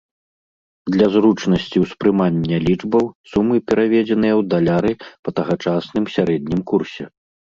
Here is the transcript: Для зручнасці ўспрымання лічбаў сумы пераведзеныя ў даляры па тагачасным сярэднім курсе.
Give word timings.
Для 0.93 1.07
зручнасці 1.15 1.77
ўспрымання 1.83 2.57
лічбаў 2.67 3.05
сумы 3.33 3.55
пераведзеныя 3.69 4.33
ў 4.37 4.41
даляры 4.53 4.91
па 5.27 5.35
тагачасным 5.41 6.05
сярэднім 6.17 6.59
курсе. 6.73 7.03